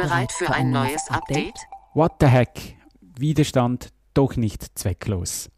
[0.00, 1.58] Bereit für ein neues Update?
[1.92, 2.76] What the heck?
[3.18, 5.50] Widerstand doch nicht zwecklos.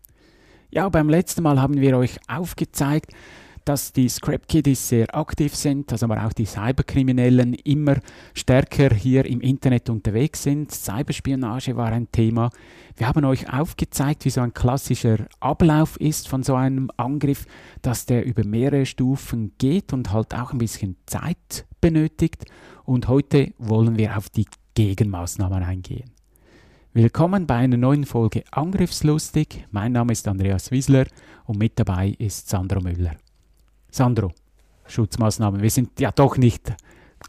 [0.70, 3.12] Ja, beim letzten Mal haben wir euch aufgezeigt,
[3.64, 7.96] dass die Scrap Kiddies sehr aktiv sind, dass aber auch die Cyberkriminellen immer
[8.34, 10.70] stärker hier im Internet unterwegs sind.
[10.70, 12.50] Cyberspionage war ein Thema.
[12.96, 17.46] Wir haben euch aufgezeigt, wie so ein klassischer Ablauf ist von so einem Angriff,
[17.80, 22.44] dass der über mehrere Stufen geht und halt auch ein bisschen Zeit benötigt.
[22.84, 26.10] Und heute wollen wir auf die Gegenmaßnahmen eingehen.
[26.94, 29.66] Willkommen bei einer neuen Folge Angriffslustig.
[29.70, 31.06] Mein Name ist Andreas Wiesler
[31.46, 33.16] und mit dabei ist Sandro Müller.
[33.92, 34.32] Sandro,
[34.86, 35.60] Schutzmaßnahmen.
[35.60, 36.72] Wir sind ja doch nicht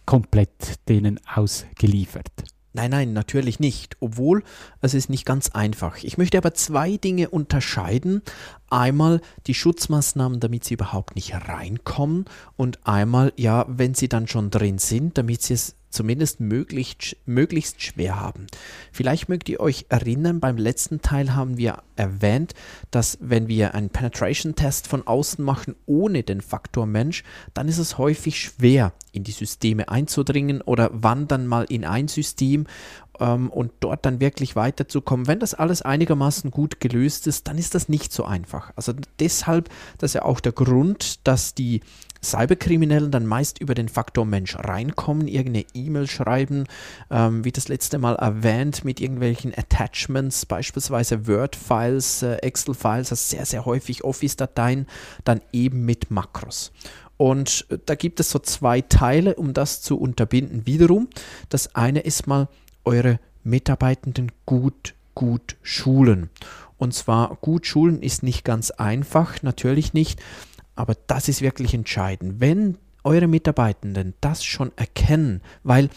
[0.06, 2.32] komplett denen ausgeliefert.
[2.72, 3.98] Nein, nein, natürlich nicht.
[4.00, 4.44] Obwohl
[4.82, 5.98] es ist nicht ganz einfach.
[6.04, 8.22] Ich möchte aber zwei Dinge unterscheiden.
[8.74, 12.26] Einmal die Schutzmaßnahmen, damit sie überhaupt nicht reinkommen
[12.58, 17.84] und einmal, ja, wenn sie dann schon drin sind, damit sie es zumindest möglichst, möglichst
[17.84, 18.48] schwer haben.
[18.92, 22.56] Vielleicht mögt ihr euch erinnern, beim letzten Teil haben wir erwähnt,
[22.90, 28.00] dass wenn wir einen Penetration-Test von außen machen ohne den Faktor Mensch, dann ist es
[28.00, 32.66] häufig schwer, in die Systeme einzudringen oder wandern mal in ein System
[33.20, 35.28] ähm, und dort dann wirklich weiterzukommen.
[35.28, 38.72] Wenn das alles einigermaßen gut gelöst ist, dann ist das nicht so einfach.
[38.76, 41.82] Also deshalb, das ist ja auch der Grund, dass die
[42.24, 46.66] Cyberkriminellen dann meist über den Faktor Mensch reinkommen, irgendeine E-Mail schreiben,
[47.12, 53.46] ähm, wie das letzte Mal erwähnt, mit irgendwelchen Attachments, beispielsweise Word-Files, äh, Excel-Files, also sehr,
[53.46, 54.88] sehr häufig Office-Dateien,
[55.26, 56.72] dann eben mit Makros.
[57.18, 60.66] Und äh, da gibt es so zwei Teile, um das zu unterbinden.
[60.66, 61.10] Wiederum,
[61.50, 62.48] das eine ist mal
[62.86, 66.30] eure Mitarbeitenden gut, gut schulen.
[66.78, 70.22] Und zwar gut schulen ist nicht ganz einfach, natürlich nicht.
[70.76, 72.40] Aber das ist wirklich entscheidend.
[72.40, 75.90] Wenn eure Mitarbeitenden das schon erkennen, weil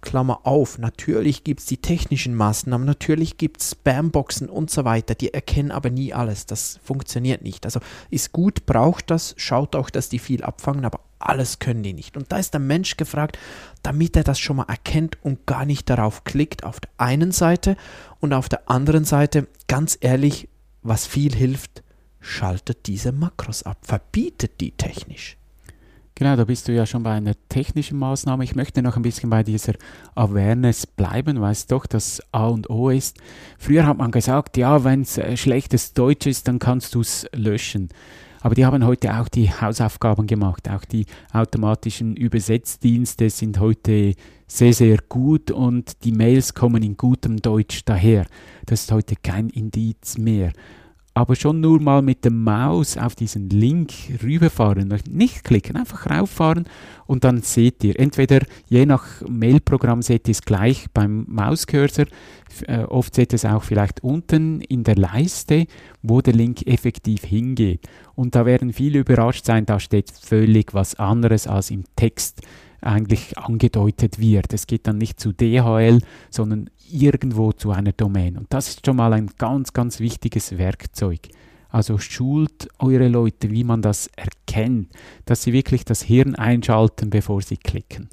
[0.00, 5.14] Klammer auf, natürlich gibt es die technischen Maßnahmen, natürlich gibt es Spamboxen und so weiter,
[5.14, 6.46] die erkennen aber nie alles.
[6.46, 7.64] Das funktioniert nicht.
[7.64, 11.92] Also ist gut, braucht das, schaut auch, dass die viel abfangen, aber alles können die
[11.92, 12.16] nicht.
[12.16, 13.38] Und da ist der Mensch gefragt,
[13.82, 17.76] damit er das schon mal erkennt und gar nicht darauf klickt, auf der einen Seite
[18.20, 20.48] und auf der anderen Seite, ganz ehrlich,
[20.82, 21.82] was viel hilft,
[22.20, 25.36] schaltet diese Makros ab, verbietet die technisch.
[26.18, 28.42] Genau, da bist du ja schon bei einer technischen Maßnahme.
[28.42, 29.74] Ich möchte noch ein bisschen bei dieser
[30.16, 33.18] Awareness bleiben, weil es doch das A und O ist.
[33.56, 37.24] Früher hat man gesagt, ja, wenn es äh, schlechtes Deutsch ist, dann kannst du es
[37.32, 37.90] löschen.
[38.40, 40.68] Aber die haben heute auch die Hausaufgaben gemacht.
[40.68, 44.14] Auch die automatischen Übersetzdienste sind heute
[44.48, 48.26] sehr, sehr gut und die Mails kommen in gutem Deutsch daher.
[48.66, 50.50] Das ist heute kein Indiz mehr
[51.14, 53.92] aber schon nur mal mit der Maus auf diesen Link
[54.22, 56.66] rüberfahren, nicht klicken, einfach rauffahren
[57.06, 62.06] und dann seht ihr, entweder je nach Mailprogramm seht ihr es gleich beim Mauscursor,
[62.66, 65.66] äh, oft seht ihr es auch vielleicht unten in der Leiste,
[66.02, 67.88] wo der Link effektiv hingeht.
[68.14, 72.42] Und da werden viele überrascht sein, da steht völlig was anderes als im Text
[72.80, 74.52] eigentlich angedeutet wird.
[74.52, 76.00] Es geht dann nicht zu DHL,
[76.30, 78.36] sondern irgendwo zu einer Domain.
[78.36, 81.20] Und das ist schon mal ein ganz, ganz wichtiges Werkzeug.
[81.70, 84.90] Also schult eure Leute, wie man das erkennt,
[85.26, 88.08] dass sie wirklich das Hirn einschalten, bevor sie klicken.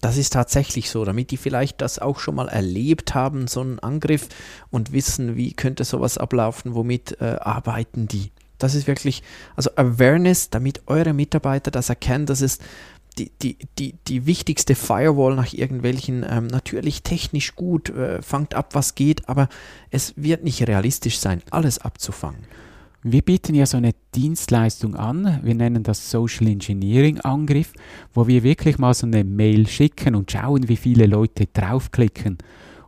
[0.00, 3.78] Das ist tatsächlich so, damit die vielleicht das auch schon mal erlebt haben, so einen
[3.78, 4.28] Angriff
[4.70, 8.30] und wissen, wie könnte sowas ablaufen, womit äh, arbeiten die.
[8.58, 9.22] Das ist wirklich,
[9.56, 12.62] also Awareness, damit eure Mitarbeiter das erkennen, das ist
[13.18, 18.74] die, die, die, die wichtigste Firewall nach irgendwelchen, ähm, natürlich technisch gut, äh, fangt ab,
[18.74, 19.48] was geht, aber
[19.90, 22.44] es wird nicht realistisch sein, alles abzufangen.
[23.06, 27.74] Wir bieten ja so eine Dienstleistung an, wir nennen das Social Engineering Angriff,
[28.14, 32.38] wo wir wirklich mal so eine Mail schicken und schauen, wie viele Leute draufklicken.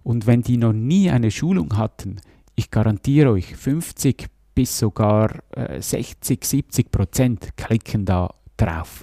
[0.03, 2.17] Und wenn die noch nie eine Schulung hatten,
[2.55, 9.03] ich garantiere euch, 50 bis sogar äh, 60, 70 Prozent klicken da drauf.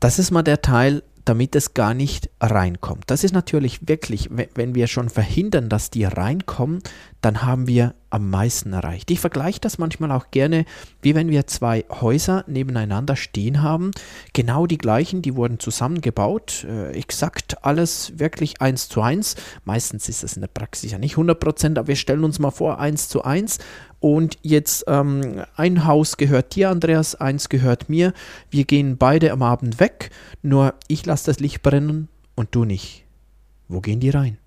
[0.00, 3.04] Das ist mal der Teil, damit es gar nicht reinkommt.
[3.08, 6.82] Das ist natürlich wirklich, wenn wir schon verhindern, dass die reinkommen,
[7.20, 9.10] dann haben wir am meisten erreicht.
[9.10, 10.64] Ich vergleiche das manchmal auch gerne,
[11.02, 13.90] wie wenn wir zwei Häuser nebeneinander stehen haben,
[14.32, 19.34] genau die gleichen, die wurden zusammengebaut, äh, exakt alles wirklich eins zu eins.
[19.64, 22.52] Meistens ist das in der Praxis ja nicht 100 Prozent, aber wir stellen uns mal
[22.52, 23.58] vor, eins zu eins.
[24.06, 28.12] Und jetzt ähm, ein Haus gehört dir, Andreas, eins gehört mir.
[28.50, 30.10] Wir gehen beide am Abend weg,
[30.42, 33.04] nur ich lasse das Licht brennen und du nicht.
[33.66, 34.38] Wo gehen die rein?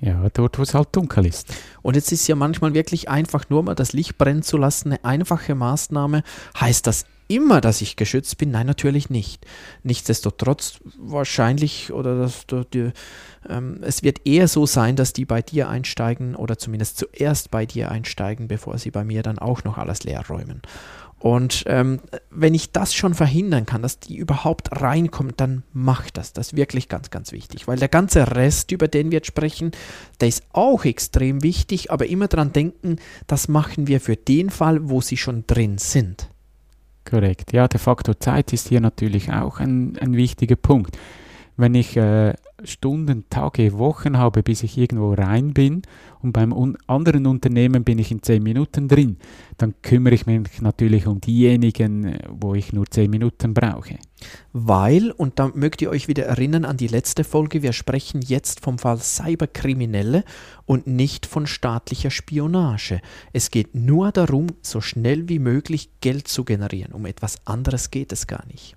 [0.00, 1.52] Ja, dort, wo es halt dunkel ist.
[1.82, 5.04] Und jetzt ist ja manchmal wirklich einfach nur mal das Licht brennen zu lassen, eine
[5.04, 6.22] einfache Maßnahme.
[6.58, 8.50] Heißt das immer, dass ich geschützt bin?
[8.50, 9.46] Nein, natürlich nicht.
[9.84, 12.90] Nichtsdestotrotz wahrscheinlich oder das, die,
[13.48, 17.66] ähm, es wird eher so sein, dass die bei dir einsteigen oder zumindest zuerst bei
[17.66, 20.60] dir einsteigen, bevor sie bei mir dann auch noch alles leer räumen.
[21.20, 22.00] Und ähm,
[22.30, 26.32] wenn ich das schon verhindern kann, dass die überhaupt reinkommt, dann macht das.
[26.32, 27.68] Das ist wirklich ganz, ganz wichtig.
[27.68, 29.72] Weil der ganze Rest, über den wir jetzt sprechen,
[30.20, 32.96] der ist auch extrem wichtig, aber immer daran denken,
[33.26, 36.30] das machen wir für den Fall, wo sie schon drin sind.
[37.04, 37.52] Korrekt.
[37.52, 40.96] Ja, der Faktor Zeit ist hier natürlich auch ein, ein wichtiger Punkt.
[41.58, 42.32] Wenn ich äh,
[42.64, 45.82] Stunden, Tage, Wochen habe, bis ich irgendwo rein bin
[46.20, 49.16] und beim un anderen Unternehmen bin ich in zehn Minuten drin,
[49.56, 53.98] dann kümmere ich mich natürlich um diejenigen, wo ich nur zehn Minuten brauche.
[54.52, 58.60] Weil, und da mögt ihr euch wieder erinnern an die letzte Folge, wir sprechen jetzt
[58.60, 60.24] vom Fall Cyberkriminelle
[60.66, 63.00] und nicht von staatlicher Spionage.
[63.32, 66.92] Es geht nur darum, so schnell wie möglich Geld zu generieren.
[66.92, 68.76] Um etwas anderes geht es gar nicht.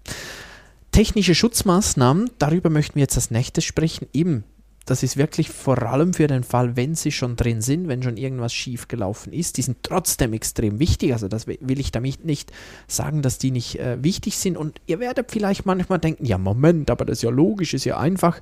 [0.94, 4.07] Technische Schutzmaßnahmen, darüber möchten wir jetzt als nächstes sprechen.
[4.13, 4.44] Eben,
[4.86, 8.16] das ist wirklich vor allem für den Fall, wenn sie schon drin sind, wenn schon
[8.16, 9.57] irgendwas schief gelaufen ist.
[9.57, 11.12] Die sind trotzdem extrem wichtig.
[11.12, 12.51] Also das will ich damit nicht
[12.88, 14.56] sagen, dass die nicht äh, wichtig sind.
[14.56, 17.98] Und ihr werdet vielleicht manchmal denken, ja Moment, aber das ist ja logisch, ist ja
[17.98, 18.40] einfach.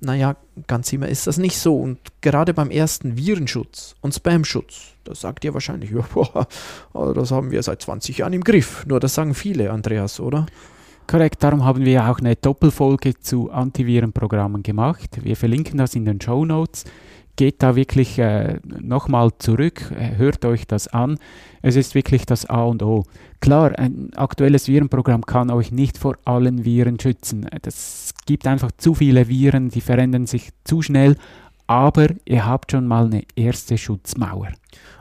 [0.00, 1.78] Naja, ganz immer ist das nicht so.
[1.80, 6.46] Und gerade beim ersten Virenschutz und Spam-Schutz, da sagt ihr wahrscheinlich, ja, boah,
[7.14, 8.84] das haben wir seit 20 Jahren im Griff.
[8.84, 10.44] Nur das sagen viele, Andreas, oder?
[11.06, 15.22] Korrekt, darum haben wir auch eine Doppelfolge zu Antivirenprogrammen gemacht.
[15.22, 16.84] Wir verlinken das in den Show Notes.
[17.36, 21.18] Geht da wirklich äh, nochmal zurück, hört euch das an.
[21.62, 23.04] Es ist wirklich das A und O.
[23.40, 27.46] Klar, ein aktuelles Virenprogramm kann euch nicht vor allen Viren schützen.
[27.62, 31.16] Es gibt einfach zu viele Viren, die verändern sich zu schnell,
[31.68, 34.48] aber ihr habt schon mal eine erste Schutzmauer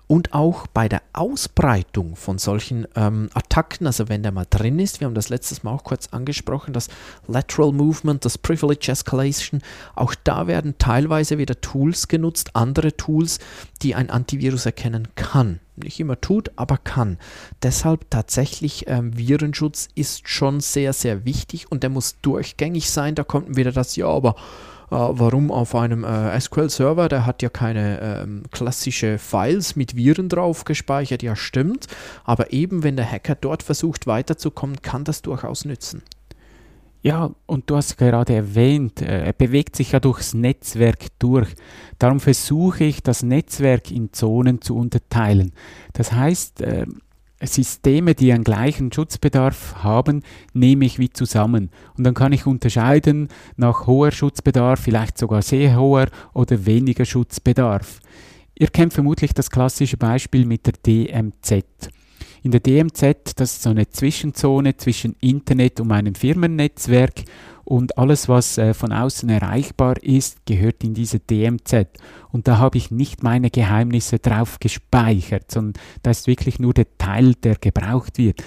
[0.08, 5.00] und auch bei der Ausbreitung von solchen ähm, Attacken, also wenn der mal drin ist,
[5.00, 6.90] wir haben das letztes Mal auch kurz angesprochen, das
[7.28, 9.62] Lateral Movement, das Privilege Escalation,
[9.96, 13.40] auch da werden teilweise wieder Tools genutzt, andere Tools,
[13.82, 15.60] die ein Antivirus erkennen kann.
[15.76, 17.18] Nicht immer tut, aber kann.
[17.62, 23.16] Deshalb tatsächlich ähm, Virenschutz ist schon sehr, sehr wichtig und der muss durchgängig sein.
[23.16, 24.36] Da kommt wieder das, ja, aber
[24.90, 30.64] warum auf einem äh, SQL-Server, der hat ja keine ähm, klassische Files mit Viren drauf
[30.64, 31.88] gespeichert, ja stimmt,
[32.24, 36.04] aber eben wenn der Hacker dort versucht weiterzukommen, kann das durchaus nützen.
[37.06, 41.50] Ja, und du hast gerade erwähnt, äh, er bewegt sich ja durchs Netzwerk durch.
[42.00, 45.52] Darum versuche ich, das Netzwerk in Zonen zu unterteilen.
[45.94, 46.88] Das heißt, äh,
[47.42, 50.24] Systeme, die einen gleichen Schutzbedarf haben,
[50.54, 51.70] nehme ich wie zusammen.
[51.98, 58.00] Und dann kann ich unterscheiden nach hoher Schutzbedarf, vielleicht sogar sehr hoher oder weniger Schutzbedarf.
[58.58, 61.66] Ihr kennt vermutlich das klassische Beispiel mit der DMZ.
[62.42, 67.24] In der DMZ, das ist so eine Zwischenzone zwischen Internet und meinem Firmennetzwerk
[67.66, 71.88] und alles, was äh, von außen erreichbar ist, gehört in diese DMZ.
[72.32, 76.86] Und da habe ich nicht meine Geheimnisse drauf gespeichert, sondern da ist wirklich nur der
[76.98, 78.44] Teil, der gebraucht wird.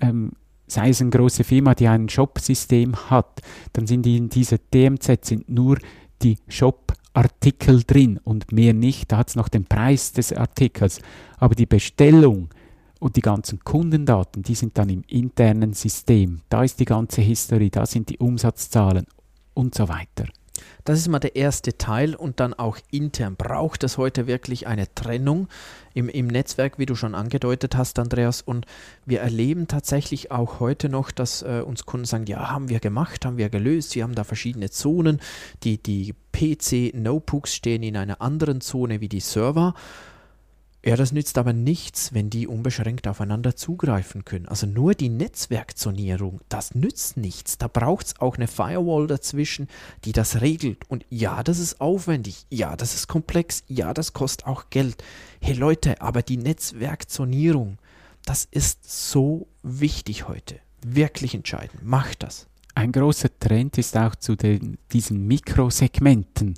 [0.00, 0.32] Ähm,
[0.66, 3.42] sei es eine große Firma, die ein Shop-System hat,
[3.74, 5.78] dann sind in dieser DMZ sind nur
[6.22, 9.12] die Shop-Artikel drin und mehr nicht.
[9.12, 11.00] Da hat es noch den Preis des Artikels.
[11.36, 12.48] Aber die Bestellung,
[13.04, 16.40] und die ganzen Kundendaten, die sind dann im internen System.
[16.48, 19.04] Da ist die ganze Historie, da sind die Umsatzzahlen
[19.52, 20.24] und so weiter.
[20.84, 23.36] Das ist mal der erste Teil und dann auch intern.
[23.36, 25.48] Braucht es heute wirklich eine Trennung
[25.92, 28.40] im, im Netzwerk, wie du schon angedeutet hast, Andreas?
[28.40, 28.64] Und
[29.04, 33.26] wir erleben tatsächlich auch heute noch, dass äh, uns Kunden sagen, ja, haben wir gemacht,
[33.26, 35.20] haben wir gelöst, wir haben da verschiedene Zonen.
[35.62, 39.74] Die, die PC-Notebooks stehen in einer anderen Zone wie die Server.
[40.86, 44.46] Ja, das nützt aber nichts, wenn die unbeschränkt aufeinander zugreifen können.
[44.46, 47.56] Also nur die Netzwerkzonierung, das nützt nichts.
[47.56, 49.68] Da braucht es auch eine Firewall dazwischen,
[50.04, 50.90] die das regelt.
[50.90, 52.44] Und ja, das ist aufwendig.
[52.50, 53.64] Ja, das ist komplex.
[53.66, 55.02] Ja, das kostet auch Geld.
[55.40, 57.78] Hey Leute, aber die Netzwerkzonierung,
[58.26, 60.56] das ist so wichtig heute.
[60.84, 61.82] Wirklich entscheidend.
[61.82, 62.46] Macht das.
[62.74, 66.56] Ein großer Trend ist auch zu den, diesen Mikrosegmenten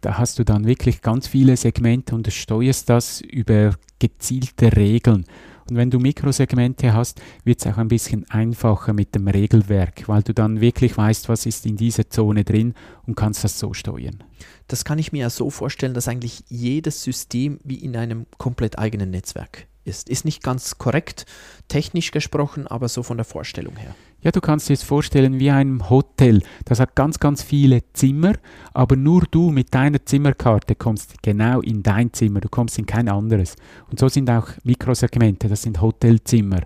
[0.00, 5.26] Da hast du dann wirklich ganz viele Segmente und du steuerst das über gezielte Regeln.
[5.68, 10.22] Und wenn du Mikrosegmente hast, wird es auch ein bisschen einfacher mit dem Regelwerk, weil
[10.22, 12.74] du dann wirklich weißt, was ist in dieser Zone drin
[13.06, 14.24] und kannst das so steuern.
[14.66, 18.78] Das kann ich mir ja so vorstellen, dass eigentlich jedes System wie in einem komplett
[18.78, 20.08] eigenen Netzwerk ist.
[20.08, 21.26] Ist nicht ganz korrekt,
[21.68, 23.94] technisch gesprochen, aber so von der Vorstellung her.
[24.22, 26.42] Ja, du kannst dir es vorstellen wie ein Hotel.
[26.66, 28.34] Das hat ganz, ganz viele Zimmer,
[28.72, 32.40] aber nur du mit deiner Zimmerkarte kommst genau in dein Zimmer.
[32.40, 33.56] Du kommst in kein anderes.
[33.90, 36.60] Und so sind auch Mikrosegmente, das sind Hotelzimmer.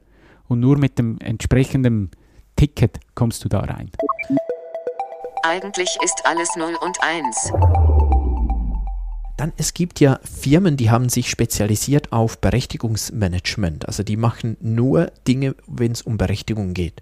[0.48, 2.10] Und nur mit dem entsprechenden
[2.56, 3.90] Ticket kommst du da rein.
[5.44, 7.52] Eigentlich ist alles 0 und 1.
[9.36, 13.86] Dann, es gibt ja Firmen, die haben sich spezialisiert auf Berechtigungsmanagement.
[13.88, 17.00] Also die machen nur Dinge, wenn es um Berechtigung geht.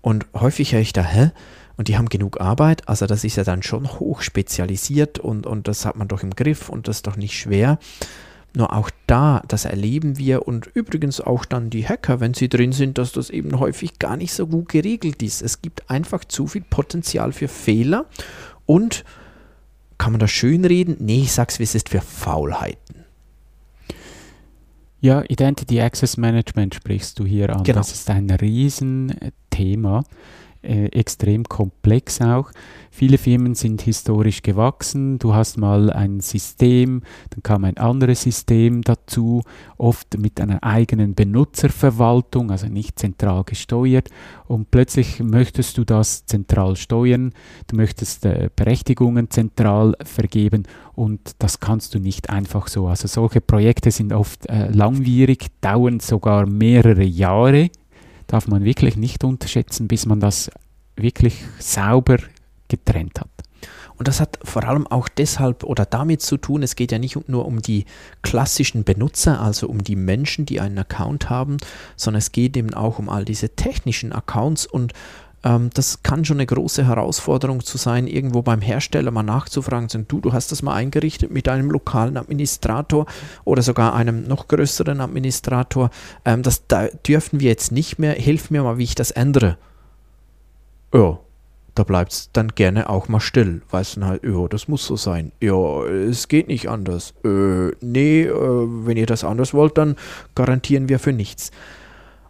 [0.00, 1.30] Und häufig höre ich da, hä?
[1.76, 2.88] Und die haben genug Arbeit.
[2.88, 6.30] Also das ist ja dann schon hoch spezialisiert und, und das hat man doch im
[6.30, 7.78] Griff und das ist doch nicht schwer.
[8.56, 12.70] Nur auch da, das erleben wir und übrigens auch dann die Hacker, wenn sie drin
[12.70, 15.42] sind, dass das eben häufig gar nicht so gut geregelt ist.
[15.42, 18.06] Es gibt einfach zu viel Potenzial für Fehler
[18.64, 19.04] und
[19.98, 20.96] kann man das schön reden?
[20.98, 23.04] Nee, ich sag's, wie es ist für Faulheiten.
[25.00, 27.62] Ja, Identity Access Management sprichst du hier an.
[27.62, 27.78] Genau.
[27.78, 30.04] Das ist ein Riesenthema,
[30.64, 32.50] äh, extrem komplex auch.
[32.90, 35.18] Viele Firmen sind historisch gewachsen.
[35.18, 39.42] Du hast mal ein System, dann kam ein anderes System dazu,
[39.78, 44.10] oft mit einer eigenen Benutzerverwaltung, also nicht zentral gesteuert.
[44.46, 47.32] Und plötzlich möchtest du das zentral steuern.
[47.66, 50.62] Du möchtest äh, Berechtigungen zentral vergeben
[50.94, 52.86] und das kannst du nicht einfach so.
[52.86, 57.70] Also solche Projekte sind oft äh, langwierig, dauern sogar mehrere Jahre.
[58.26, 60.50] Darf man wirklich nicht unterschätzen, bis man das
[60.96, 62.18] wirklich sauber
[62.68, 63.28] getrennt hat.
[63.96, 67.28] Und das hat vor allem auch deshalb oder damit zu tun, es geht ja nicht
[67.28, 67.84] nur um die
[68.22, 71.58] klassischen Benutzer, also um die Menschen, die einen Account haben,
[71.96, 74.92] sondern es geht eben auch um all diese technischen Accounts und
[75.44, 80.06] ähm, das kann schon eine große Herausforderung zu sein, irgendwo beim Hersteller mal nachzufragen, sagen,
[80.08, 83.06] du, du hast das mal eingerichtet mit einem lokalen Administrator
[83.44, 85.90] oder sogar einem noch größeren Administrator.
[86.24, 88.14] Ähm, das da dürfen wir jetzt nicht mehr.
[88.14, 89.58] Hilf mir mal, wie ich das ändere.
[90.94, 91.18] Ja,
[91.74, 93.62] da bleibt es dann gerne auch mal still.
[93.70, 95.32] Weiß dann halt, ja, das muss so sein.
[95.40, 97.12] Ja, es geht nicht anders.
[97.24, 99.96] Äh, nee, äh, wenn ihr das anders wollt, dann
[100.34, 101.50] garantieren wir für nichts.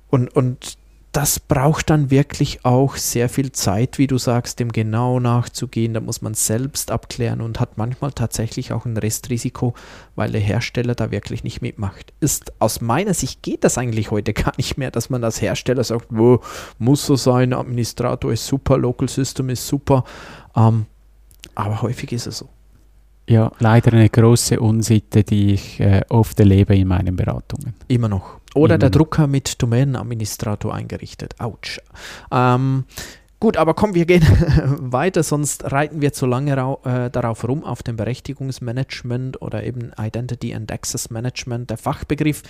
[0.09, 0.78] Und, und
[1.14, 5.94] das braucht dann wirklich auch sehr viel Zeit, wie du sagst, dem genau nachzugehen.
[5.94, 9.75] Da muss man selbst abklären und hat manchmal tatsächlich auch ein Restrisiko,
[10.16, 12.12] weil der Hersteller da wirklich nicht mitmacht.
[12.18, 15.85] Ist aus meiner Sicht geht das eigentlich heute gar nicht mehr, dass man als Hersteller
[15.85, 16.40] sagt, wo
[16.78, 20.02] muss so sein, Administrator ist super, Local System ist super.
[20.56, 20.87] Ähm,
[21.54, 22.49] aber häufig ist es so.
[23.28, 27.75] Ja, leider eine große Unsitte, die ich äh, oft erlebe in meinen Beratungen.
[27.87, 28.40] Immer noch.
[28.54, 28.90] Oder Immer der.
[28.90, 31.40] Drucker mit Domänenadministrator eingerichtet.
[31.40, 31.80] Autsch.
[32.30, 32.84] Ähm,
[33.40, 34.23] gut, aber komm, wir gehen
[34.78, 36.52] weiter, sonst reiten wir zu lange
[36.84, 42.44] äh, darauf rum, auf dem Berechtigungsmanagement oder eben Identity and Access Management, der Fachbegriff.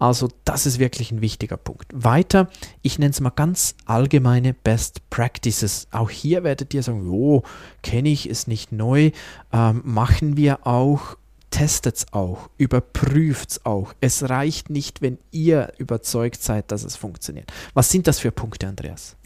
[0.00, 1.86] Also das ist wirklich ein wichtiger Punkt.
[1.94, 2.48] Weiter,
[2.82, 5.86] ich nenne es mal ganz allgemeine Best Practices.
[5.92, 7.44] Auch hier werdet ihr sagen, jo,
[7.82, 9.12] kenne ich, ist nicht neu,
[9.52, 11.16] ähm, machen wir auch
[11.54, 13.94] testet es auch, überprüft es auch.
[14.00, 17.52] Es reicht nicht, wenn ihr überzeugt seid, dass es funktioniert.
[17.74, 19.16] Was sind das für Punkte, Andreas?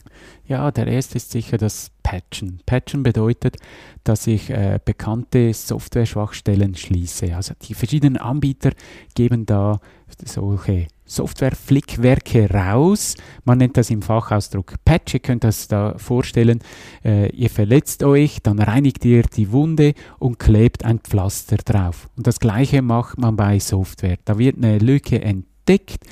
[0.47, 2.61] Ja, der erste ist sicher das Patchen.
[2.67, 3.57] Patchen bedeutet,
[4.05, 7.35] dass ich äh, bekannte Software-Schwachstellen schließe.
[7.35, 8.73] Also die verschiedenen Anbieter
[9.15, 9.81] geben da
[10.25, 13.15] solche Software-Flickwerke raus.
[13.45, 15.15] Man nennt das im Fachausdruck Patch.
[15.15, 16.61] Ihr könnt das da vorstellen.
[17.05, 22.09] Äh, ihr verletzt euch, dann reinigt ihr die Wunde und klebt ein Pflaster drauf.
[22.17, 24.19] Und das gleiche macht man bei Software.
[24.25, 26.05] Da wird eine Lücke entdeckt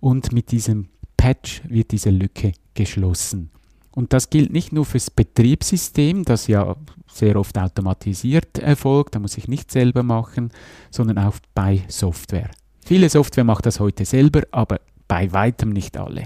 [0.00, 3.50] und mit diesem Patch wird diese Lücke geschlossen.
[3.92, 9.38] Und das gilt nicht nur fürs Betriebssystem, das ja sehr oft automatisiert erfolgt, da muss
[9.38, 10.50] ich nicht selber machen,
[10.90, 12.50] sondern auch bei Software.
[12.84, 16.24] Viele Software macht das heute selber, aber bei weitem nicht alle.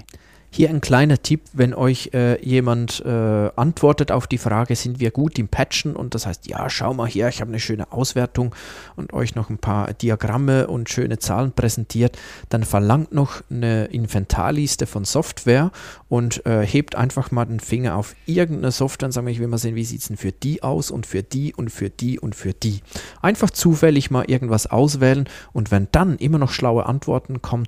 [0.51, 5.11] Hier ein kleiner Tipp, wenn euch äh, jemand äh, antwortet auf die Frage, sind wir
[5.11, 8.55] gut im Patchen und das heißt, ja, schau mal her, ich habe eine schöne Auswertung
[8.95, 12.17] und euch noch ein paar Diagramme und schöne Zahlen präsentiert,
[12.49, 15.71] dann verlangt noch eine Inventarliste von Software
[16.09, 19.59] und äh, hebt einfach mal den Finger auf irgendeine Software und sagt, ich will mal
[19.59, 22.33] sehen, wie sieht es denn für die aus und für die und für die und
[22.33, 22.81] für die.
[23.21, 27.67] Einfach zufällig mal irgendwas auswählen und wenn dann immer noch schlaue Antworten kommen,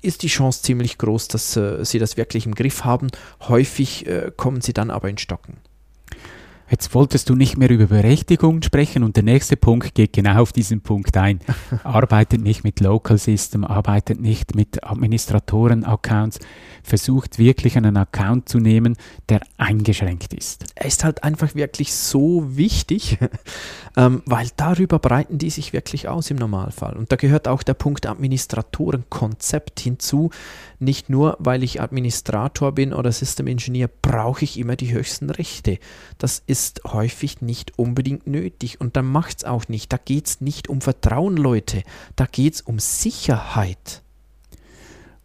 [0.00, 3.08] ist die Chance ziemlich groß, dass äh, sie das wirklich im Griff haben.
[3.48, 5.58] Häufig äh, kommen sie dann aber in Stocken.
[6.72, 10.54] Jetzt wolltest du nicht mehr über Berechtigungen sprechen und der nächste Punkt geht genau auf
[10.54, 11.40] diesen Punkt ein.
[11.84, 16.38] arbeitet nicht mit Local System, arbeitet nicht mit Administratoren-Accounts,
[16.82, 18.96] versucht wirklich einen Account zu nehmen,
[19.28, 20.64] der eingeschränkt ist.
[20.74, 23.18] Er ist halt einfach wirklich so wichtig,
[23.98, 26.96] ähm, weil darüber breiten die sich wirklich aus im Normalfall.
[26.96, 30.30] Und da gehört auch der Punkt Administratorenkonzept hinzu.
[30.78, 35.78] Nicht nur, weil ich Administrator bin oder System Engineer, brauche ich immer die höchsten Rechte.
[36.16, 39.92] Das ist häufig nicht unbedingt nötig und dann macht es auch nicht.
[39.92, 41.82] Da geht es nicht um Vertrauen, Leute.
[42.16, 44.02] Da geht es um Sicherheit.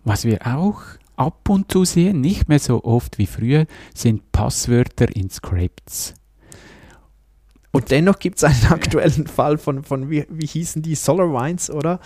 [0.03, 0.81] Was wir auch
[1.15, 6.13] ab und zu sehen, nicht mehr so oft wie früher, sind Passwörter in Scripts.
[7.77, 11.99] Und dennoch gibt es einen aktuellen Fall von, von wie, wie hießen die, SolarWinds, oder?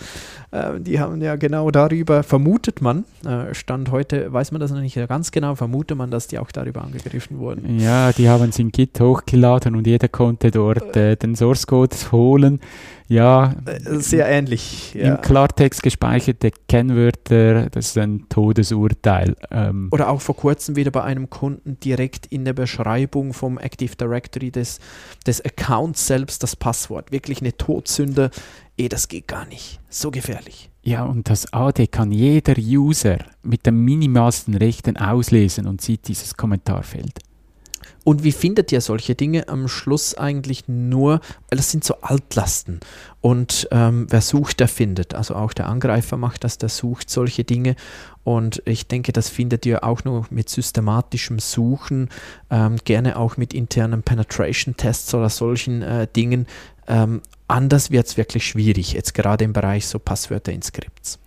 [0.50, 4.82] Äh, die haben ja genau darüber, vermutet man, äh, Stand heute weiß man das noch
[4.82, 7.78] nicht ganz genau, vermutet man, dass die auch darüber angegriffen wurden.
[7.78, 11.96] Ja, die haben es in Git hochgeladen und jeder konnte dort äh, den Source Code
[12.12, 12.60] holen.
[13.08, 14.94] Ja, äh, sehr ähnlich.
[14.94, 15.14] Ja.
[15.14, 19.36] Im Klartext gespeicherte Kennwörter, das ist ein Todesurteil.
[19.50, 23.96] Ähm Oder auch vor kurzem wieder bei einem Kunden direkt in der Beschreibung vom Active
[23.96, 24.80] Directory des,
[25.26, 25.61] des Accounts
[26.06, 27.12] selbst das Passwort.
[27.12, 28.30] Wirklich eine Todsünde.
[28.76, 29.80] Eh, das geht gar nicht.
[29.88, 30.70] So gefährlich.
[30.82, 36.36] Ja, und das AD kann jeder User mit den minimalsten Rechten auslesen und sieht dieses
[36.36, 37.20] Kommentarfeld.
[38.04, 42.80] Und wie findet ihr solche Dinge am Schluss eigentlich nur, weil das sind so Altlasten.
[43.20, 45.14] Und ähm, wer sucht, der findet.
[45.14, 47.76] Also auch der Angreifer macht das, der sucht solche Dinge.
[48.24, 52.08] Und ich denke, das findet ihr auch nur mit systematischem Suchen,
[52.50, 56.46] ähm, gerne auch mit internen Penetration-Tests oder solchen äh, Dingen.
[56.88, 61.18] Ähm, anders wird es wirklich schwierig, jetzt gerade im Bereich so Passwörter in Skripts.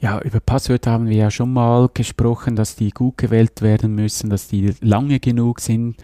[0.00, 4.30] Ja, über Passwörter haben wir ja schon mal gesprochen, dass die gut gewählt werden müssen,
[4.30, 5.96] dass die lange genug sind,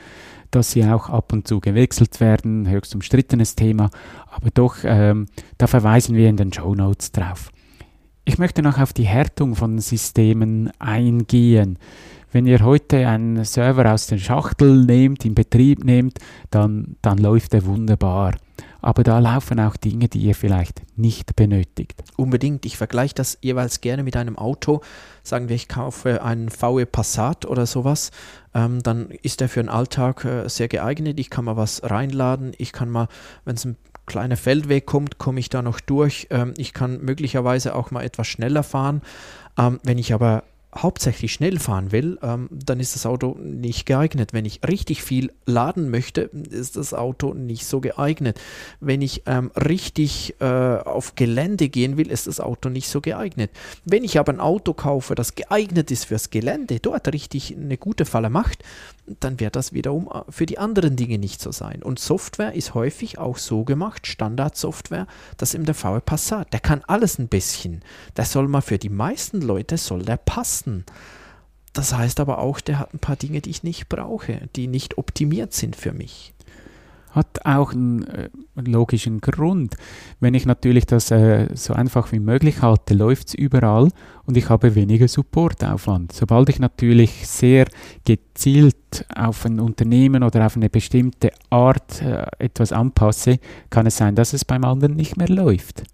[0.51, 3.91] dass sie auch ab und zu gewechselt werden, höchst umstrittenes Thema,
[4.33, 5.27] aber doch, ähm,
[5.59, 7.53] da verweisen wir in den Show Notes drauf.
[8.25, 11.79] Ich möchte noch auf die Härtung von Systemen eingehen.
[12.33, 16.19] Wenn ihr heute einen Server aus der Schachtel nehmt, in Betrieb nehmt,
[16.51, 18.33] dann, dann läuft er wunderbar
[18.85, 22.05] aber da laufen auch Dinge, die ihr vielleicht nicht benötigt.
[22.17, 22.67] Unbedingt.
[22.67, 24.83] Ich vergleiche das jeweils gerne mit einem Auto.
[25.23, 28.11] Sagen wir, ich kaufe einen VW Passat oder sowas,
[28.55, 31.19] ähm, dann ist der für den Alltag äh, sehr geeignet.
[31.19, 32.53] Ich kann mal was reinladen.
[32.59, 33.09] Ich kann mal,
[33.47, 36.27] wenn es ein kleiner Feldweg kommt, komme ich da noch durch.
[36.29, 39.01] Ähm, ich kann möglicherweise auch mal etwas schneller fahren.
[39.57, 40.45] Ähm, wenn ich aber
[40.77, 44.33] hauptsächlich schnell fahren will, ähm, dann ist das Auto nicht geeignet.
[44.33, 48.41] Wenn ich richtig viel laden möchte, ist das Auto nicht so geeignet.
[48.81, 53.51] Wenn ich ähm, richtig äh, auf Gelände gehen will, ist das Auto nicht so geeignet.
[53.85, 58.05] Wenn ich aber ein Auto kaufe, das geeignet ist fürs Gelände, dort richtig eine gute
[58.05, 58.63] Falle macht,
[59.21, 61.83] dann wird das wiederum äh, für die anderen Dinge nicht so sein.
[61.83, 66.83] Und Software ist häufig auch so gemacht, Standardsoftware, dass im der VW Passat, der kann
[66.87, 67.83] alles ein bisschen.
[68.17, 70.85] Der soll mal für die meisten Leute, soll der passen.
[71.73, 74.97] Das heißt aber auch, der hat ein paar Dinge, die ich nicht brauche, die nicht
[74.97, 76.35] optimiert sind für mich
[77.15, 79.77] hat auch einen, äh, logischen Grund.
[80.21, 83.89] Wenn ich natürlich das äh, so einfach wie möglich halte, läuft es überall
[84.27, 86.13] und ich habe weniger Supportaufwand.
[86.13, 87.67] Sobald ich natürlich sehr
[88.05, 93.39] gezielt auf ein Unternehmen oder auf eine bestimmte Art äh, etwas anpasse,
[93.71, 95.85] kann es sein, dass es beim anderen nicht mehr läuft.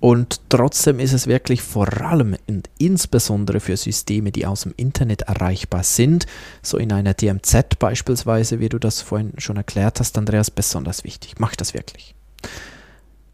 [0.00, 5.22] Und trotzdem ist es wirklich vor allem und insbesondere für Systeme, die aus dem Internet
[5.22, 6.26] erreichbar sind,
[6.62, 11.34] so in einer DMZ beispielsweise, wie du das vorhin schon erklärt hast, Andreas, besonders wichtig.
[11.38, 12.14] Mach das wirklich.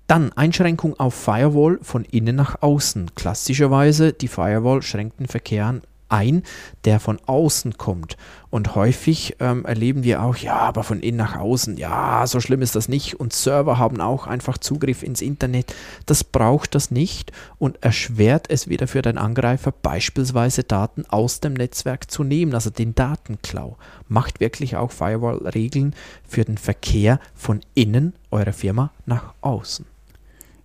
[0.06, 3.14] Dann Einschränkung auf Firewall von innen nach außen.
[3.14, 5.82] Klassischerweise, die Firewall schränkt den Verkehr an
[6.14, 6.44] ein,
[6.84, 8.16] der von außen kommt.
[8.50, 12.62] Und häufig ähm, erleben wir auch, ja, aber von innen nach außen, ja, so schlimm
[12.62, 13.14] ist das nicht.
[13.18, 15.74] Und Server haben auch einfach Zugriff ins Internet.
[16.06, 21.54] Das braucht das nicht und erschwert es wieder für den Angreifer, beispielsweise Daten aus dem
[21.54, 23.76] Netzwerk zu nehmen, also den Datenklau.
[24.06, 25.94] Macht wirklich auch Firewall-Regeln
[26.28, 29.84] für den Verkehr von innen eurer Firma nach außen.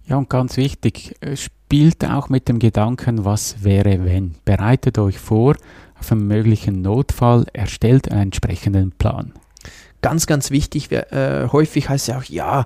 [0.05, 1.35] Ja, und ganz wichtig, äh,
[1.69, 4.33] spielt auch mit dem Gedanken, was wäre wenn.
[4.43, 5.55] Bereitet euch vor
[5.99, 9.33] auf einen möglichen Notfall, erstellt einen entsprechenden Plan.
[10.01, 12.65] Ganz, ganz wichtig, äh, häufig heißt ja auch, ja,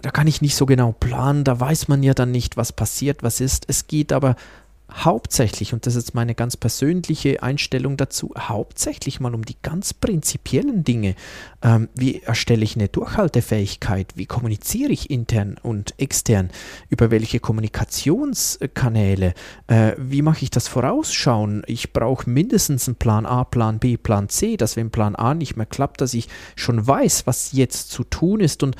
[0.00, 3.22] da kann ich nicht so genau planen, da weiß man ja dann nicht, was passiert,
[3.22, 3.66] was ist.
[3.68, 4.34] Es geht aber
[4.94, 10.84] hauptsächlich, und das ist meine ganz persönliche Einstellung dazu, hauptsächlich mal um die ganz prinzipiellen
[10.84, 11.14] Dinge.
[11.62, 14.12] Ähm, wie erstelle ich eine Durchhaltefähigkeit?
[14.16, 16.50] Wie kommuniziere ich intern und extern?
[16.88, 19.34] Über welche Kommunikationskanäle?
[19.66, 21.62] Äh, wie mache ich das vorausschauen?
[21.66, 25.56] Ich brauche mindestens einen Plan A, Plan B, Plan C, dass wenn Plan A nicht
[25.56, 28.76] mehr klappt, dass ich schon weiß, was jetzt zu tun ist und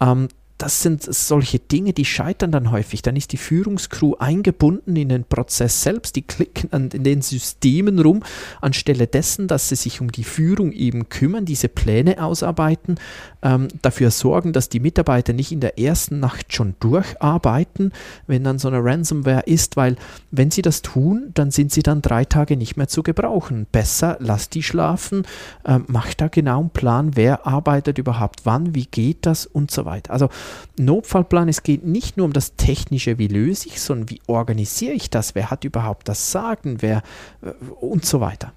[0.00, 3.02] ähm, das sind solche Dinge, die scheitern dann häufig.
[3.02, 7.98] Dann ist die Führungskrew eingebunden in den Prozess selbst, die klicken an, in den Systemen
[7.98, 8.22] rum,
[8.62, 12.96] anstelle dessen, dass sie sich um die Führung eben kümmern, diese Pläne ausarbeiten,
[13.42, 17.92] ähm, dafür sorgen, dass die Mitarbeiter nicht in der ersten Nacht schon durcharbeiten,
[18.26, 19.96] wenn dann so eine Ransomware ist, weil
[20.30, 23.66] wenn sie das tun, dann sind sie dann drei Tage nicht mehr zu gebrauchen.
[23.70, 25.26] Besser, lasst die schlafen,
[25.64, 29.84] äh, macht da genau einen Plan, wer arbeitet überhaupt wann, wie geht das und so
[29.84, 30.12] weiter.
[30.12, 30.30] Also
[30.78, 35.10] Notfallplan, es geht nicht nur um das Technische, wie löse ich, sondern wie organisiere ich
[35.10, 37.02] das, wer hat überhaupt das Sagen, wer
[37.42, 38.52] äh, und so weiter.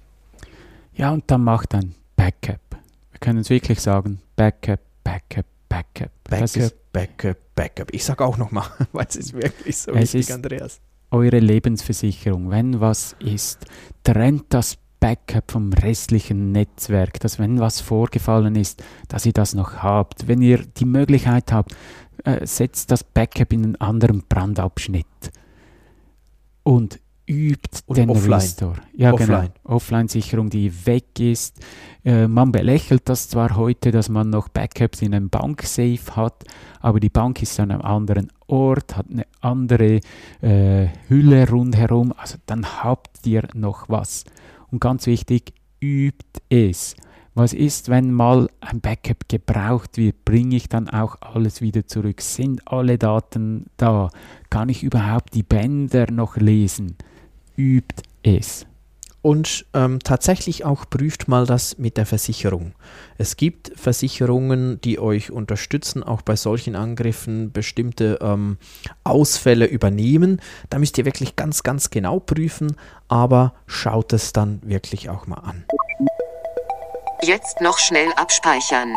[0.94, 2.60] Ja, und dann macht ein Backup.
[3.12, 6.10] Wir können es wirklich sagen, Backup, Backup, Backup.
[6.24, 7.88] Backup, Backup, Backup.
[7.92, 10.80] Ich sage auch nochmal, weil es ist wirklich so es wichtig, Andreas.
[11.10, 13.66] Eure Lebensversicherung, wenn was ist,
[14.04, 19.76] trennt das Backup vom restlichen Netzwerk, dass wenn was vorgefallen ist, dass ihr das noch
[19.82, 20.28] habt.
[20.28, 21.74] Wenn ihr die Möglichkeit habt,
[22.24, 25.06] äh, setzt das Backup in einen anderen Brandabschnitt
[26.62, 28.34] und übt Und den offline.
[28.34, 28.76] Restore.
[28.92, 29.28] Ja, Offline.
[29.28, 29.74] genau.
[29.74, 31.58] Offline-Sicherung, die weg ist.
[32.04, 36.44] Äh, man belächelt das zwar heute, dass man noch Backups in einem Banksafe hat,
[36.80, 40.00] aber die Bank ist an einem anderen Ort, hat eine andere
[40.42, 42.12] äh, Hülle rundherum.
[42.16, 44.24] Also dann habt ihr noch was.
[44.70, 46.96] Und ganz wichtig, übt es.
[47.34, 50.24] Was ist, wenn mal ein Backup gebraucht wird?
[50.24, 52.20] Bringe ich dann auch alles wieder zurück?
[52.20, 54.10] Sind alle Daten da?
[54.50, 56.96] Kann ich überhaupt die Bänder noch lesen?
[57.56, 58.66] Übt es.
[59.22, 62.72] Und ähm, tatsächlich auch prüft mal das mit der Versicherung.
[63.18, 68.56] Es gibt Versicherungen, die euch unterstützen, auch bei solchen Angriffen bestimmte ähm,
[69.04, 70.40] Ausfälle übernehmen.
[70.70, 72.76] Da müsst ihr wirklich ganz, ganz genau prüfen,
[73.08, 75.64] aber schaut es dann wirklich auch mal an.
[77.22, 78.94] Jetzt noch schnell abspeichern.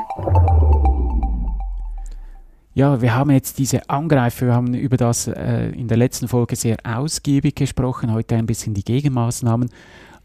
[2.76, 6.56] Ja, wir haben jetzt diese Angreifer, wir haben über das äh, in der letzten Folge
[6.56, 9.70] sehr ausgiebig gesprochen, heute ein bisschen die Gegenmaßnahmen.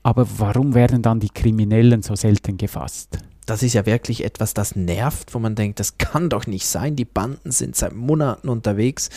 [0.02, 3.18] Aber warum werden dann die Kriminellen so selten gefasst?
[3.46, 6.96] Das ist ja wirklich etwas, das nervt, wo man denkt, das kann doch nicht sein.
[6.96, 9.08] Die Banden sind seit Monaten unterwegs.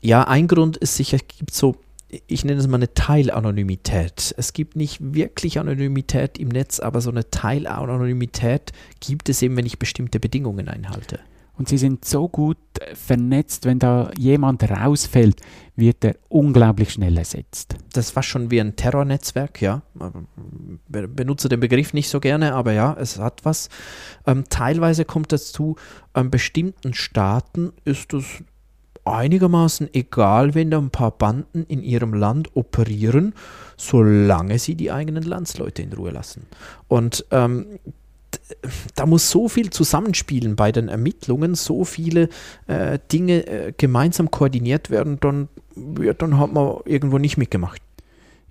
[0.00, 1.76] Ja, ein Grund ist sicher, es gibt so,
[2.26, 4.34] ich nenne es mal eine Teilanonymität.
[4.36, 9.66] Es gibt nicht wirklich Anonymität im Netz, aber so eine Teilanonymität gibt es eben, wenn
[9.66, 11.20] ich bestimmte Bedingungen einhalte.
[11.58, 15.40] Und sie sind so gut äh, vernetzt, wenn da jemand rausfällt,
[15.76, 17.76] wird er unglaublich schnell ersetzt.
[17.92, 19.82] Das war schon wie ein Terrornetzwerk, ja.
[20.88, 23.68] Be benutze den Begriff nicht so gerne, aber ja, es hat was.
[24.26, 25.76] Ähm, teilweise kommt dazu,
[26.12, 28.42] an bestimmten Staaten ist es
[29.04, 33.34] einigermaßen egal, wenn da ein paar Banden in ihrem Land operieren,
[33.76, 36.46] solange sie die eigenen Landsleute in Ruhe lassen.
[36.88, 37.78] Und ähm,
[38.94, 42.28] da muss so viel zusammenspielen bei den Ermittlungen, so viele
[42.66, 45.48] äh, Dinge äh, gemeinsam koordiniert werden, dann,
[46.00, 47.80] ja, dann hat man irgendwo nicht mitgemacht.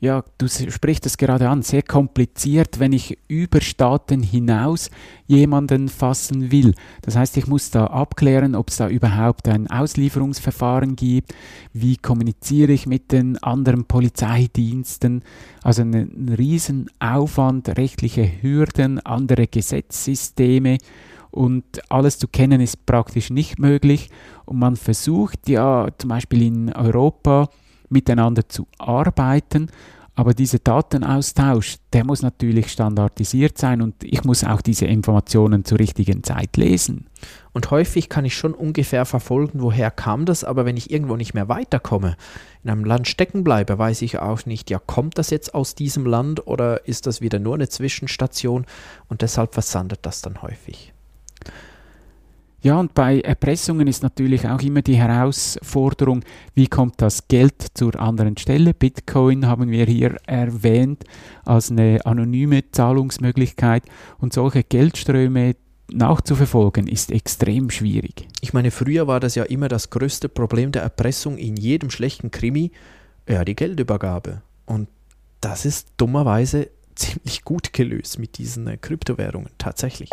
[0.03, 4.89] Ja, du sprichst es gerade an, sehr kompliziert, wenn ich über Staaten hinaus
[5.27, 6.73] jemanden fassen will.
[7.03, 11.35] Das heißt, ich muss da abklären, ob es da überhaupt ein Auslieferungsverfahren gibt,
[11.73, 15.21] wie kommuniziere ich mit den anderen Polizeidiensten.
[15.61, 20.79] Also ein, ein Riesenaufwand, rechtliche Hürden, andere Gesetzssysteme
[21.29, 24.09] und alles zu kennen ist praktisch nicht möglich.
[24.45, 27.49] Und man versucht ja zum Beispiel in Europa,
[27.91, 29.69] miteinander zu arbeiten.
[30.13, 35.79] Aber dieser Datenaustausch, der muss natürlich standardisiert sein und ich muss auch diese Informationen zur
[35.79, 37.07] richtigen Zeit lesen.
[37.53, 41.33] Und häufig kann ich schon ungefähr verfolgen, woher kam das, aber wenn ich irgendwo nicht
[41.33, 42.17] mehr weiterkomme,
[42.63, 46.05] in einem Land stecken bleibe, weiß ich auch nicht, ja, kommt das jetzt aus diesem
[46.05, 48.65] Land oder ist das wieder nur eine Zwischenstation
[49.07, 50.90] und deshalb versandet das dann häufig.
[52.63, 57.99] Ja, und bei Erpressungen ist natürlich auch immer die Herausforderung, wie kommt das Geld zur
[57.99, 58.75] anderen Stelle?
[58.75, 61.03] Bitcoin haben wir hier erwähnt
[61.43, 63.83] als eine anonyme Zahlungsmöglichkeit
[64.19, 65.55] und solche Geldströme
[65.91, 68.27] nachzuverfolgen ist extrem schwierig.
[68.41, 72.29] Ich meine, früher war das ja immer das größte Problem der Erpressung in jedem schlechten
[72.29, 72.71] Krimi,
[73.27, 74.43] ja, die Geldübergabe.
[74.67, 74.87] Und
[75.41, 80.09] das ist dummerweise ziemlich gut gelöst mit diesen äh, Kryptowährungen, tatsächlich.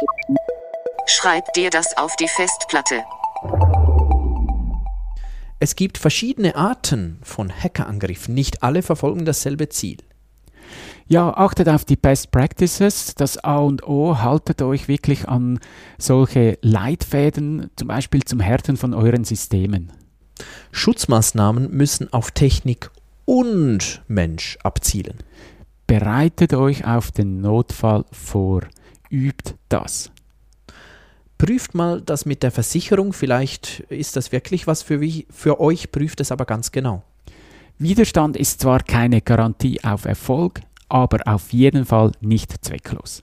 [1.11, 3.03] Schreib dir das auf die Festplatte.
[5.59, 8.35] Es gibt verschiedene Arten von Hackerangriffen.
[8.35, 9.97] Nicht alle verfolgen dasselbe Ziel.
[11.07, 13.15] Ja, achtet auf die Best Practices.
[13.15, 15.61] Das A und O, haltet euch wirklich an
[15.97, 19.91] solche Leitfäden, zum Beispiel zum Härten von euren Systemen.
[20.73, 22.91] Schutzmaßnahmen müssen auf Technik
[23.25, 25.17] und Mensch abzielen.
[25.87, 28.61] Bereitet euch auf den Notfall vor.
[29.09, 30.11] Übt das.
[31.39, 33.13] Prüft mal das mit der Versicherung.
[33.13, 35.93] Vielleicht ist das wirklich was für, für euch.
[35.93, 37.05] Prüft es aber ganz genau.
[37.79, 43.23] Widerstand ist zwar keine Garantie auf Erfolg, aber auf jeden Fall nicht zwecklos.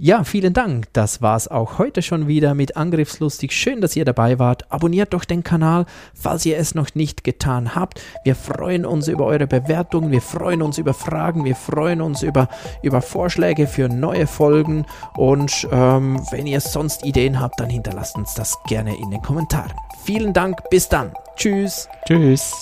[0.00, 0.86] Ja, vielen Dank.
[0.92, 3.50] Das war's auch heute schon wieder mit Angriffslustig.
[3.50, 4.70] Schön, dass ihr dabei wart.
[4.70, 8.00] Abonniert doch den Kanal, falls ihr es noch nicht getan habt.
[8.22, 12.48] Wir freuen uns über eure Bewertungen, wir freuen uns über Fragen, wir freuen uns über,
[12.80, 14.86] über Vorschläge für neue Folgen.
[15.16, 19.72] Und ähm, wenn ihr sonst Ideen habt, dann hinterlasst uns das gerne in den Kommentaren.
[20.04, 21.12] Vielen Dank, bis dann.
[21.34, 21.88] Tschüss.
[22.06, 22.54] Tschüss.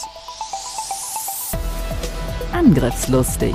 [2.54, 3.54] Angriffslustig.